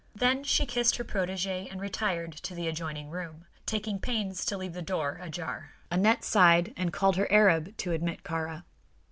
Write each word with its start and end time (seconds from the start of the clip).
Then 0.15 0.43
she 0.43 0.65
kissed 0.65 0.95
her 0.95 1.03
protégé 1.03 1.71
and 1.71 1.79
retired 1.79 2.31
to 2.37 2.55
the 2.55 2.67
adjoining 2.67 3.11
room, 3.11 3.45
taking 3.67 3.99
pains 3.99 4.43
to 4.45 4.57
leave 4.57 4.73
the 4.73 4.81
door 4.81 5.19
ajar. 5.21 5.73
Aneth 5.91 6.23
sighed, 6.23 6.73
and 6.75 6.91
called 6.91 7.17
her 7.17 7.31
Arab 7.31 7.77
to 7.77 7.91
admit 7.91 8.23
Kāra. 8.23 8.63